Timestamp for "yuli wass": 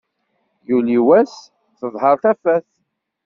0.69-1.35